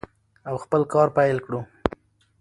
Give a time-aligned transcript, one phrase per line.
[0.49, 1.61] او خپل کار پیل کړو.